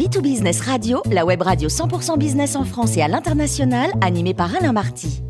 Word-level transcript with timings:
B2Business 0.00 0.62
Radio, 0.62 1.02
la 1.12 1.26
web 1.26 1.42
radio 1.42 1.68
100% 1.68 2.16
business 2.16 2.56
en 2.56 2.64
France 2.64 2.96
et 2.96 3.02
à 3.02 3.08
l'international, 3.08 3.90
animée 4.00 4.32
par 4.32 4.56
Alain 4.56 4.72
Marty. 4.72 5.20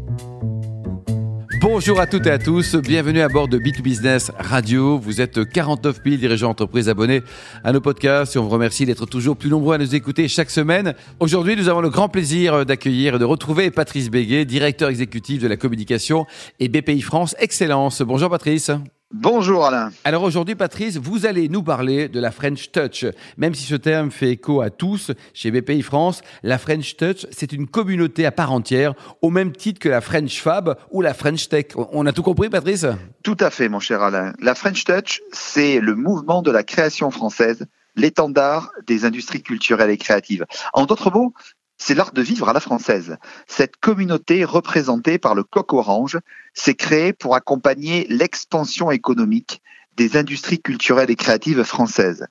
Bonjour 1.61 1.99
à 1.99 2.07
toutes 2.07 2.29
et 2.29 2.31
à 2.31 2.39
tous, 2.39 2.77
bienvenue 2.77 3.21
à 3.21 3.29
bord 3.29 3.49
de 3.49 3.59
B2Business 3.59 4.31
Radio. 4.39 4.97
Vous 4.97 5.21
êtes 5.21 5.45
49 5.45 6.03
000 6.05 6.19
dirigeants 6.19 6.51
d'entreprise 6.51 6.89
abonnés 6.89 7.23
à 7.65 7.73
nos 7.73 7.81
podcasts 7.81 8.37
et 8.37 8.39
on 8.39 8.45
vous 8.45 8.51
remercie 8.51 8.87
d'être 8.87 9.07
toujours 9.07 9.37
plus 9.37 9.51
nombreux 9.51 9.75
à 9.75 9.79
nous 9.79 9.97
écouter 9.97 10.29
chaque 10.29 10.51
semaine. 10.51 10.95
Aujourd'hui, 11.19 11.57
nous 11.57 11.69
avons 11.69 11.81
le 11.81 11.91
grand 11.91 12.09
plaisir 12.09 12.65
d'accueillir 12.65 13.17
et 13.17 13.19
de 13.19 13.25
retrouver 13.25 13.73
Patrice 13.73 14.09
Béguet, 14.09 14.45
directeur 14.45 14.89
exécutif 14.89 15.43
de 15.43 15.49
la 15.49 15.57
communication 15.57 16.27
et 16.61 16.69
BPI 16.69 17.01
France 17.01 17.35
Excellence. 17.41 18.03
Bonjour 18.03 18.31
Patrice. 18.31 18.71
Bonjour 19.13 19.67
Alain. 19.67 19.91
Alors 20.05 20.23
aujourd'hui 20.23 20.55
Patrice, 20.55 20.97
vous 20.97 21.27
allez 21.27 21.49
nous 21.49 21.65
parler 21.65 22.09
de 22.09 22.21
la 22.21 22.31
French 22.31 22.71
Touch. 22.71 23.05
Même 23.37 23.55
si 23.55 23.65
ce 23.65 23.75
terme 23.75 24.13
fait 24.13 24.31
écho 24.31 24.61
à 24.61 24.71
tous 24.71 25.11
chez 25.35 25.51
BPI 25.51 25.83
France, 25.83 26.23
la 26.45 26.59
French 26.59 26.97
Touch, 26.97 27.27
c'est 27.33 27.53
une 27.53 27.67
communauté 27.67 28.25
à 28.25 28.31
part 28.31 28.53
entière, 28.53 28.95
au 29.21 29.31
même 29.31 29.51
titre 29.51 29.81
que 29.81 29.89
la 29.89 30.01
French 30.01 30.41
Fab 30.41 30.77
ou 30.93 31.03
la 31.03 31.13
French 31.13 31.49
Tech. 31.49 31.67
On 31.75 32.07
a 32.07 32.13
tout 32.13 32.23
compris 32.23 32.51
Patrice? 32.51 32.87
Tout 33.25 33.37
à 33.41 33.51
fait 33.51 33.69
mon 33.69 33.81
cher 33.81 34.01
Alain. 34.01 34.33
La 34.41 34.55
French 34.55 34.85
Touch, 34.85 35.21
c'est 35.33 35.81
le 35.81 35.97
mouvement 35.97 36.41
de 36.41 36.53
la 36.53 36.63
création 36.63 37.11
française 37.11 37.67
l'étendard 37.97 38.71
des 38.87 39.05
industries 39.05 39.43
culturelles 39.43 39.91
et 39.91 39.99
créatives. 39.99 40.47
En 40.73 40.87
d'autres 40.87 41.11
mots, 41.11 41.35
c'est 41.81 41.95
l'art 41.95 42.13
de 42.13 42.21
vivre 42.21 42.49
à 42.49 42.53
la 42.53 42.61
française. 42.61 43.17
Cette 43.47 43.79
communauté 43.79 44.45
représentée 44.45 45.19
par 45.19 45.35
le 45.35 45.43
coq 45.43 45.73
orange 45.73 46.19
s'est 46.53 46.75
créée 46.75 47.15
pour 47.15 47.35
accompagner 47.35 48.07
l'expansion 48.11 48.91
économique 48.91 49.63
des 49.97 50.19
industries 50.19 50.61
culturelles 50.61 51.11
et 51.11 51.17
créatives 51.17 51.65
françaises. 51.65 52.27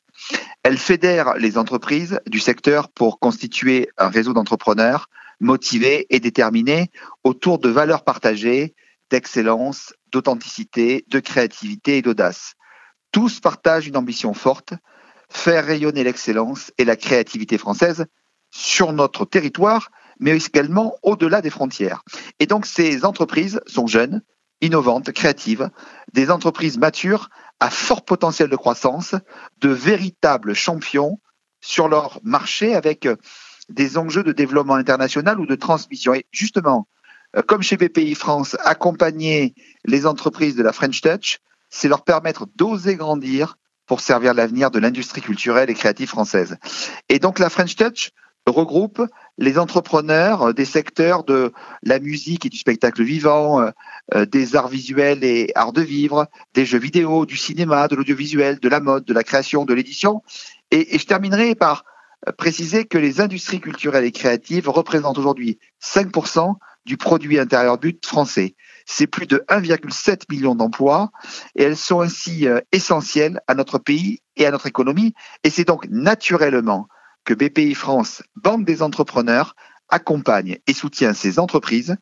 Elle 0.61 0.77
fédère 0.77 1.33
les 1.33 1.57
entreprises 1.57 2.21
du 2.27 2.39
secteur 2.39 2.89
pour 2.89 3.19
constituer 3.19 3.89
un 3.97 4.09
réseau 4.09 4.33
d'entrepreneurs 4.33 5.09
motivés 5.39 6.05
et 6.11 6.19
déterminés 6.19 6.91
autour 7.23 7.57
de 7.57 7.69
valeurs 7.69 8.03
partagées, 8.03 8.75
d'excellence, 9.09 9.93
d'authenticité, 10.11 11.05
de 11.07 11.19
créativité 11.19 11.97
et 11.97 12.01
d'audace. 12.03 12.53
Tous 13.11 13.39
partagent 13.39 13.87
une 13.87 13.97
ambition 13.97 14.35
forte, 14.35 14.75
faire 15.27 15.65
rayonner 15.65 16.03
l'excellence 16.03 16.71
et 16.77 16.85
la 16.85 16.95
créativité 16.95 17.57
française 17.57 18.05
sur 18.51 18.93
notre 18.93 19.25
territoire, 19.25 19.91
mais 20.19 20.37
également 20.37 20.95
au-delà 21.03 21.41
des 21.41 21.49
frontières. 21.49 22.03
Et 22.39 22.45
donc 22.45 22.65
ces 22.65 23.05
entreprises 23.05 23.61
sont 23.67 23.87
jeunes, 23.87 24.21
innovantes, 24.61 25.11
créatives, 25.11 25.69
des 26.13 26.31
entreprises 26.31 26.77
matures 26.77 27.29
à 27.59 27.69
fort 27.69 28.03
potentiel 28.03 28.49
de 28.49 28.55
croissance, 28.55 29.15
de 29.59 29.69
véritables 29.69 30.53
champions 30.53 31.19
sur 31.61 31.87
leur 31.87 32.19
marché 32.23 32.75
avec 32.75 33.07
des 33.69 33.97
enjeux 33.97 34.23
de 34.23 34.31
développement 34.31 34.75
international 34.75 35.39
ou 35.39 35.45
de 35.45 35.55
transmission. 35.55 36.13
Et 36.13 36.25
justement, 36.31 36.87
euh, 37.35 37.41
comme 37.41 37.61
chez 37.61 37.77
BPI 37.77 38.15
France, 38.15 38.57
accompagner 38.63 39.53
les 39.85 40.05
entreprises 40.05 40.55
de 40.55 40.63
la 40.63 40.73
French 40.73 41.01
Touch, 41.01 41.39
c'est 41.69 41.87
leur 41.87 42.03
permettre 42.03 42.47
d'oser 42.55 42.95
grandir 42.95 43.57
pour 43.85 44.01
servir 44.01 44.33
l'avenir 44.33 44.71
de 44.71 44.79
l'industrie 44.79 45.21
culturelle 45.21 45.69
et 45.69 45.73
créative 45.73 46.09
française. 46.09 46.57
Et 47.09 47.19
donc 47.19 47.39
la 47.39 47.49
French 47.49 47.75
Touch, 47.75 48.11
regroupe 48.49 49.01
les 49.37 49.57
entrepreneurs 49.57 50.53
des 50.53 50.65
secteurs 50.65 51.23
de 51.23 51.53
la 51.83 51.99
musique 51.99 52.45
et 52.45 52.49
du 52.49 52.57
spectacle 52.57 53.03
vivant, 53.03 53.61
euh, 53.61 53.71
euh, 54.13 54.25
des 54.25 54.55
arts 54.55 54.67
visuels 54.67 55.23
et 55.23 55.51
arts 55.55 55.73
de 55.73 55.81
vivre, 55.81 56.27
des 56.53 56.65
jeux 56.65 56.79
vidéo, 56.79 57.25
du 57.25 57.37
cinéma, 57.37 57.87
de 57.87 57.95
l'audiovisuel, 57.95 58.59
de 58.59 58.69
la 58.69 58.79
mode, 58.79 59.05
de 59.05 59.13
la 59.13 59.23
création, 59.23 59.65
de 59.65 59.73
l'édition. 59.73 60.21
Et, 60.71 60.97
je 60.97 61.05
terminerai 61.05 61.55
par 61.55 61.85
euh, 62.27 62.31
préciser 62.33 62.85
que 62.85 62.97
les 62.97 63.21
industries 63.21 63.61
culturelles 63.61 64.05
et 64.05 64.11
créatives 64.11 64.69
représentent 64.69 65.17
aujourd'hui 65.17 65.59
5% 65.81 66.55
du 66.85 66.97
produit 66.97 67.39
intérieur 67.39 67.77
brut 67.77 68.05
français. 68.05 68.55
C'est 68.85 69.07
plus 69.07 69.27
de 69.27 69.43
1,7 69.47 70.23
million 70.29 70.55
d'emplois 70.55 71.11
et 71.55 71.63
elles 71.63 71.77
sont 71.77 72.01
ainsi 72.01 72.47
essentielles 72.71 73.39
à 73.47 73.53
notre 73.53 73.77
pays 73.77 74.21
et 74.35 74.47
à 74.47 74.51
notre 74.51 74.65
économie. 74.65 75.13
Et 75.43 75.51
c'est 75.51 75.65
donc 75.65 75.85
naturellement 75.89 76.87
que 77.29 77.35
BPI 77.35 77.75
France, 77.75 78.23
Banque 78.35 78.65
des 78.65 78.81
entrepreneurs, 78.81 79.55
accompagne 79.87 80.57
et 80.65 80.73
soutient 80.73 81.13
ces 81.13 81.37
entreprises 81.37 81.95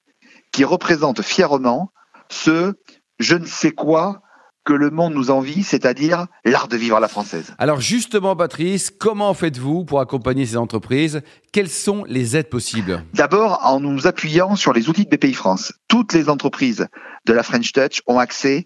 qui 0.53 0.63
représentent 0.63 1.21
fièrement 1.21 1.91
ce 2.29 2.75
je 3.19 3.35
ne 3.35 3.45
sais 3.45 3.71
quoi 3.71 4.21
que 4.63 4.71
le 4.71 4.89
monde 4.89 5.13
nous 5.13 5.29
envie, 5.29 5.63
c'est-à-dire 5.63 6.27
l'art 6.45 6.69
de 6.69 6.77
vivre 6.77 6.95
à 6.95 7.01
la 7.01 7.09
française. 7.09 7.53
Alors 7.57 7.81
justement, 7.81 8.37
Patrice, 8.37 8.89
comment 8.89 9.33
faites-vous 9.33 9.83
pour 9.83 9.99
accompagner 9.99 10.45
ces 10.45 10.55
entreprises? 10.55 11.21
Quelles 11.51 11.69
sont 11.69 12.05
les 12.05 12.37
aides 12.37 12.49
possibles? 12.49 13.03
D'abord, 13.13 13.59
en 13.65 13.81
nous 13.81 14.07
appuyant 14.07 14.55
sur 14.55 14.71
les 14.71 14.87
outils 14.87 15.05
de 15.05 15.13
BPI 15.13 15.33
France. 15.33 15.73
Toutes 15.89 16.13
les 16.13 16.29
entreprises 16.29 16.87
de 17.25 17.33
la 17.33 17.43
French 17.43 17.73
Touch 17.73 18.01
ont 18.07 18.17
accès 18.17 18.65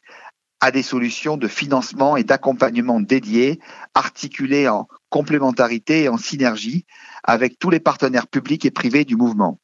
à 0.60 0.70
des 0.70 0.84
solutions 0.84 1.38
de 1.38 1.48
financement 1.48 2.18
et 2.18 2.24
d'accompagnement 2.24 3.00
dédiées, 3.00 3.60
articulées 3.96 4.68
en 4.68 4.88
complémentarité 5.12 6.04
et 6.04 6.10
en 6.10 6.18
synergie 6.18 6.86
avec 7.24 7.60
tous 7.60 7.70
les 7.70 7.80
partenaires 7.80 8.28
publics 8.28 8.66
et 8.66 8.72
privés 8.72 9.06
du 9.06 9.16
mouvement. 9.16 9.60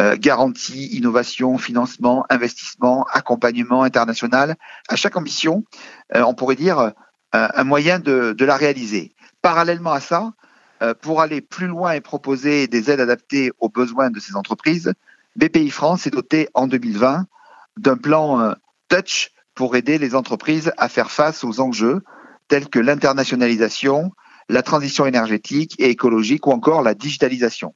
Euh, 0.00 0.16
garantie, 0.18 0.88
innovation, 0.88 1.56
financement, 1.56 2.26
investissement, 2.28 3.06
accompagnement 3.12 3.82
international. 3.82 4.56
À 4.88 4.96
chaque 4.96 5.16
ambition, 5.16 5.64
euh, 6.14 6.22
on 6.22 6.34
pourrait 6.34 6.56
dire 6.56 6.78
euh, 6.78 6.90
un 7.32 7.64
moyen 7.64 8.00
de, 8.00 8.34
de, 8.36 8.44
la 8.44 8.56
réaliser. 8.56 9.14
Parallèlement 9.40 9.92
à 9.92 10.00
ça, 10.00 10.32
pour 11.02 11.20
aller 11.20 11.42
plus 11.42 11.66
loin 11.66 11.92
et 11.92 12.00
proposer 12.00 12.66
des 12.66 12.90
aides 12.90 13.00
adaptées 13.00 13.52
aux 13.58 13.68
besoins 13.68 14.08
de 14.08 14.18
ces 14.18 14.34
entreprises, 14.34 14.94
BPI 15.36 15.68
France 15.68 16.06
est 16.06 16.10
doté 16.10 16.48
en 16.54 16.66
2020 16.66 17.26
d'un 17.76 17.96
plan 17.98 18.54
Touch 18.88 19.30
pour 19.54 19.76
aider 19.76 19.98
les 19.98 20.14
entreprises 20.14 20.72
à 20.78 20.88
faire 20.88 21.10
face 21.10 21.44
aux 21.44 21.60
enjeux 21.60 22.00
tels 22.48 22.68
que 22.68 22.78
l'internationalisation, 22.78 24.10
la 24.50 24.62
transition 24.62 25.06
énergétique 25.06 25.76
et 25.78 25.90
écologique 25.90 26.46
ou 26.46 26.50
encore 26.50 26.82
la 26.82 26.94
digitalisation. 26.94 27.74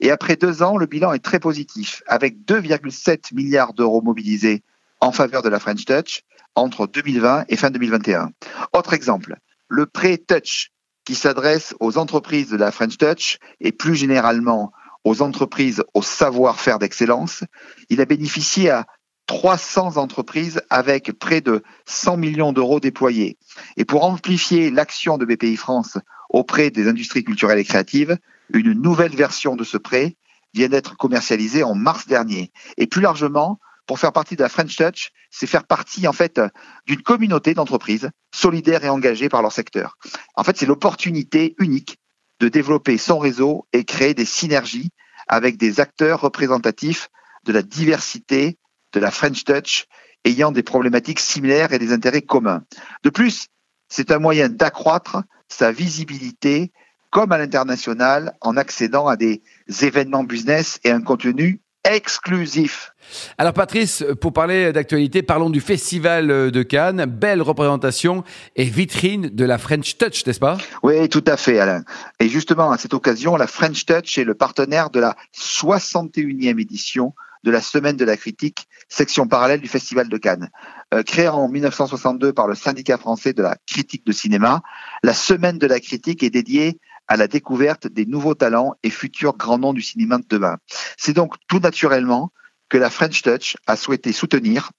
Et 0.00 0.10
après 0.10 0.36
deux 0.36 0.62
ans, 0.62 0.76
le 0.76 0.86
bilan 0.86 1.12
est 1.12 1.24
très 1.24 1.40
positif, 1.40 2.02
avec 2.06 2.36
2,7 2.46 3.34
milliards 3.34 3.74
d'euros 3.74 4.00
mobilisés 4.00 4.62
en 5.00 5.12
faveur 5.12 5.42
de 5.42 5.48
la 5.48 5.58
French 5.58 5.84
Touch 5.84 6.22
entre 6.54 6.86
2020 6.86 7.46
et 7.48 7.56
fin 7.56 7.70
2021. 7.70 8.30
Autre 8.72 8.92
exemple, 8.92 9.36
le 9.68 9.86
prêt 9.86 10.18
Touch 10.18 10.70
qui 11.04 11.16
s'adresse 11.16 11.74
aux 11.80 11.98
entreprises 11.98 12.48
de 12.48 12.56
la 12.56 12.70
French 12.70 12.96
Touch 12.96 13.38
et 13.60 13.72
plus 13.72 13.96
généralement 13.96 14.72
aux 15.02 15.20
entreprises 15.20 15.82
au 15.94 16.02
savoir-faire 16.02 16.78
d'excellence, 16.78 17.44
il 17.90 18.00
a 18.00 18.06
bénéficié 18.06 18.70
à 18.70 18.86
300 19.26 19.96
entreprises 19.96 20.60
avec 20.70 21.12
près 21.12 21.40
de 21.40 21.62
100 21.86 22.16
millions 22.16 22.52
d'euros 22.52 22.80
déployés. 22.80 23.38
Et 23.76 23.84
pour 23.84 24.04
amplifier 24.04 24.70
l'action 24.70 25.18
de 25.18 25.24
BPI 25.24 25.56
France 25.56 25.98
auprès 26.28 26.70
des 26.70 26.88
industries 26.88 27.24
culturelles 27.24 27.58
et 27.58 27.64
créatives, 27.64 28.18
une 28.52 28.72
nouvelle 28.72 29.14
version 29.14 29.56
de 29.56 29.64
ce 29.64 29.78
prêt 29.78 30.16
vient 30.52 30.68
d'être 30.68 30.96
commercialisée 30.96 31.62
en 31.62 31.74
mars 31.74 32.06
dernier. 32.06 32.52
Et 32.76 32.86
plus 32.86 33.00
largement, 33.00 33.58
pour 33.86 33.98
faire 33.98 34.12
partie 34.12 34.36
de 34.36 34.42
la 34.42 34.48
French 34.48 34.76
Touch, 34.76 35.10
c'est 35.30 35.46
faire 35.46 35.64
partie 35.64 36.06
en 36.06 36.12
fait 36.12 36.40
d'une 36.86 37.02
communauté 37.02 37.54
d'entreprises 37.54 38.10
solidaires 38.34 38.84
et 38.84 38.88
engagées 38.88 39.28
par 39.28 39.42
leur 39.42 39.52
secteur. 39.52 39.96
En 40.36 40.44
fait, 40.44 40.56
c'est 40.56 40.66
l'opportunité 40.66 41.54
unique 41.58 41.98
de 42.40 42.48
développer 42.48 42.98
son 42.98 43.18
réseau 43.18 43.66
et 43.72 43.84
créer 43.84 44.14
des 44.14 44.24
synergies 44.24 44.90
avec 45.28 45.56
des 45.56 45.80
acteurs 45.80 46.20
représentatifs 46.20 47.08
de 47.44 47.52
la 47.52 47.62
diversité 47.62 48.58
de 48.94 49.00
la 49.00 49.10
French 49.10 49.44
Touch 49.44 49.86
ayant 50.24 50.52
des 50.52 50.62
problématiques 50.62 51.20
similaires 51.20 51.72
et 51.72 51.78
des 51.78 51.92
intérêts 51.92 52.22
communs. 52.22 52.62
De 53.02 53.10
plus, 53.10 53.48
c'est 53.88 54.10
un 54.10 54.18
moyen 54.18 54.48
d'accroître 54.48 55.22
sa 55.48 55.70
visibilité 55.70 56.72
comme 57.10 57.30
à 57.32 57.38
l'international 57.38 58.34
en 58.40 58.56
accédant 58.56 59.06
à 59.06 59.16
des 59.16 59.42
événements 59.82 60.24
business 60.24 60.80
et 60.82 60.90
un 60.90 61.00
contenu 61.00 61.60
exclusif. 61.84 62.92
Alors 63.36 63.52
Patrice, 63.52 64.04
pour 64.20 64.32
parler 64.32 64.72
d'actualité, 64.72 65.22
parlons 65.22 65.50
du 65.50 65.60
Festival 65.60 66.50
de 66.50 66.62
Cannes. 66.62 67.04
Belle 67.04 67.42
représentation 67.42 68.24
et 68.56 68.64
vitrine 68.64 69.28
de 69.28 69.44
la 69.44 69.58
French 69.58 69.98
Touch, 69.98 70.26
n'est-ce 70.26 70.40
pas? 70.40 70.56
Oui, 70.82 71.08
tout 71.10 71.22
à 71.26 71.36
fait 71.36 71.58
Alain. 71.58 71.84
Et 72.18 72.28
justement, 72.28 72.70
à 72.70 72.78
cette 72.78 72.94
occasion, 72.94 73.36
la 73.36 73.46
French 73.46 73.84
Touch 73.84 74.16
est 74.16 74.24
le 74.24 74.34
partenaire 74.34 74.88
de 74.88 75.00
la 75.00 75.14
61e 75.36 76.58
édition 76.58 77.14
de 77.44 77.50
la 77.50 77.60
Semaine 77.60 77.96
de 77.96 78.04
la 78.06 78.16
critique, 78.16 78.66
section 78.88 79.28
parallèle 79.28 79.60
du 79.60 79.68
Festival 79.68 80.08
de 80.08 80.16
Cannes. 80.16 80.50
Euh, 80.94 81.02
créée 81.02 81.28
en 81.28 81.46
1962 81.46 82.32
par 82.32 82.48
le 82.48 82.54
syndicat 82.54 82.96
français 82.96 83.34
de 83.34 83.42
la 83.42 83.56
critique 83.66 84.06
de 84.06 84.12
cinéma, 84.12 84.62
la 85.02 85.12
Semaine 85.12 85.58
de 85.58 85.66
la 85.66 85.78
critique 85.78 86.22
est 86.22 86.30
dédiée 86.30 86.80
à 87.06 87.18
la 87.18 87.28
découverte 87.28 87.86
des 87.86 88.06
nouveaux 88.06 88.34
talents 88.34 88.74
et 88.82 88.88
futurs 88.88 89.36
grands 89.36 89.58
noms 89.58 89.74
du 89.74 89.82
cinéma 89.82 90.16
de 90.18 90.24
demain. 90.26 90.56
C'est 90.96 91.12
donc 91.12 91.34
tout 91.46 91.60
naturellement 91.60 92.32
que 92.70 92.78
la 92.78 92.88
French 92.88 93.20
Touch 93.20 93.58
a 93.66 93.76
souhaité 93.76 94.12
soutenir 94.12 94.70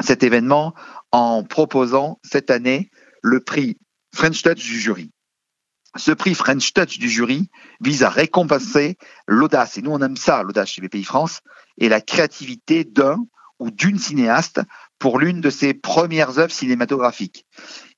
cet 0.00 0.24
événement 0.24 0.74
en 1.12 1.44
proposant 1.44 2.18
cette 2.24 2.50
année 2.50 2.90
le 3.22 3.38
prix 3.38 3.78
French 4.12 4.42
Touch 4.42 4.56
du 4.56 4.80
jury. 4.80 5.12
Ce 5.96 6.12
prix 6.12 6.34
French 6.34 6.72
Touch 6.72 6.98
du 6.98 7.08
jury 7.08 7.48
vise 7.80 8.02
à 8.02 8.08
récompenser 8.08 8.96
l'audace, 9.26 9.78
et 9.78 9.82
nous 9.82 9.92
on 9.92 10.00
aime 10.00 10.16
ça, 10.16 10.42
l'audace 10.42 10.70
chez 10.70 10.82
BPI 10.82 11.04
France, 11.04 11.40
et 11.78 11.88
la 11.88 12.00
créativité 12.00 12.84
d'un 12.84 13.24
ou 13.58 13.70
d'une 13.70 13.98
cinéaste 13.98 14.60
pour 14.98 15.18
l'une 15.18 15.40
de 15.40 15.50
ses 15.50 15.74
premières 15.74 16.38
œuvres 16.38 16.52
cinématographiques. 16.52 17.46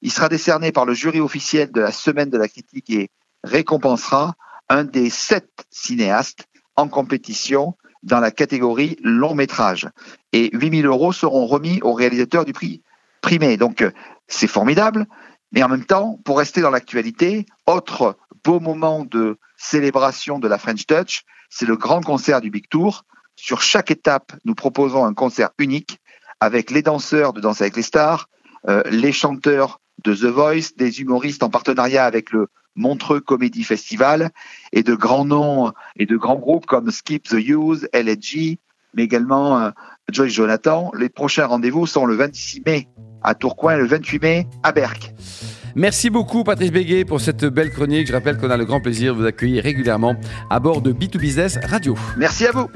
Il 0.03 0.13
sera 0.13 0.29
décerné 0.29 0.73
par 0.73 0.85
le 0.85 0.95
jury 0.95 1.21
officiel 1.21 1.73
de 1.73 1.81
la 1.81 1.93
Semaine 1.93 2.31
de 2.31 2.39
la 2.39 2.49
critique 2.49 2.91
et 2.91 3.11
récompensera 3.45 4.35
un 4.69 4.85
des 4.85 5.11
sept 5.11 5.51
cinéastes 5.71 6.47
en 6.77 6.89
compétition 6.89 7.77
dans 8.03 8.21
la 8.21 8.31
catégorie 8.31 8.97
long 9.03 9.35
métrage. 9.35 9.89
Et 10.33 10.51
8000 10.53 10.87
euros 10.87 11.13
seront 11.13 11.47
remis 11.47 11.81
au 11.83 11.93
réalisateur 11.93 12.45
du 12.45 12.53
prix 12.53 12.83
primé. 13.21 13.57
Donc 13.57 13.85
c'est 14.29 14.47
formidable, 14.47 15.07
mais 15.53 15.63
en 15.63 15.69
même 15.69 15.85
temps, 15.85 16.19
pour 16.25 16.39
rester 16.39 16.61
dans 16.61 16.71
l'actualité, 16.71 17.47
autre 17.67 18.17
beau 18.45 18.61
moment 18.61 19.05
de 19.05 19.39
célébration 19.57 20.39
de 20.39 20.49
la 20.49 20.59
French 20.59 20.87
Touch, 20.87 21.25
c'est 21.51 21.67
le 21.67 21.77
grand 21.77 22.03
concert 22.03 22.41
du 22.41 22.51
Big 22.51 22.69
Tour. 22.69 23.05
Sur 23.37 23.63
chaque 23.63 23.91
étape, 23.91 24.33
nous 24.45 24.55
proposons 24.55 25.05
un 25.05 25.15
concert 25.15 25.51
unique 25.59 26.01
avec 26.41 26.71
les 26.71 26.83
danseurs 26.83 27.33
de 27.33 27.41
Danse 27.41 27.61
avec 27.61 27.77
les 27.77 27.83
stars, 27.83 28.29
euh, 28.69 28.83
les 28.91 29.13
chanteurs 29.13 29.81
de 30.05 30.15
The 30.15 30.25
Voice, 30.25 30.77
des 30.77 31.01
humoristes 31.01 31.43
en 31.43 31.51
partenariat 31.51 32.05
avec 32.05 32.31
le 32.31 32.49
Montreux 32.77 33.21
Comedy 33.21 33.65
Festival 33.65 34.31
et 34.73 34.83
de 34.83 34.95
grands 34.95 35.25
noms 35.25 35.73
et 35.97 36.07
de 36.07 36.17
grands 36.17 36.37
groupes 36.37 36.67
comme 36.67 36.91
Skip 36.91 37.29
the 37.29 37.35
Use, 37.35 37.89
LG, 37.93 38.59
mais 38.95 39.03
également 39.03 39.59
euh, 39.59 39.71
Joyce 40.11 40.33
Jonathan. 40.33 40.93
Les 40.95 41.09
prochains 41.09 41.47
rendez-vous 41.47 41.87
sont 41.87 42.07
le 42.07 42.15
26 42.15 42.63
mai 42.65 42.89
à 43.23 43.35
Tourcoing 43.35 43.75
et 43.75 43.79
le 43.79 43.87
28 43.87 44.23
mai 44.23 44.47
à 44.63 44.73
Berck. 44.73 45.13
Merci 45.75 46.11
beaucoup 46.11 46.45
Patrice 46.45 46.73
Béguet 46.73 47.05
pour 47.05 47.21
cette 47.21 47.45
belle 47.45 47.71
chronique. 47.71 48.07
Je 48.07 48.13
rappelle 48.13 48.37
qu'on 48.37 48.51
a 48.51 48.57
le 48.57 48.65
grand 48.65 48.81
plaisir 48.81 49.15
de 49.15 49.21
vous 49.21 49.27
accueillir 49.27 49.63
régulièrement 49.63 50.17
à 50.51 50.61
bord 50.61 50.83
de 50.83 50.93
B2Business 50.93 51.65
Radio. 51.67 51.97
Merci 52.17 52.47
à 52.47 52.53
vous. 52.53 52.69